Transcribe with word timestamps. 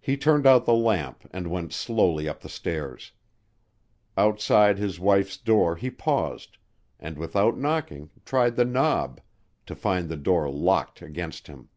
He 0.00 0.16
turned 0.16 0.48
out 0.48 0.64
the 0.64 0.74
lamp 0.74 1.28
and 1.30 1.46
went 1.48 1.72
slowly 1.72 2.28
up 2.28 2.40
the 2.40 2.48
stairs. 2.48 3.12
Outside 4.16 4.78
his 4.78 4.98
wife's 4.98 5.36
door 5.36 5.76
he 5.76 5.90
paused, 5.92 6.58
and, 6.98 7.16
without 7.16 7.56
knocking, 7.56 8.10
tried 8.24 8.56
the 8.56 8.64
knob 8.64 9.20
to 9.66 9.76
find 9.76 10.08
the 10.08 10.16
door 10.16 10.50
locked 10.50 11.02
against 11.02 11.46
him. 11.46 11.68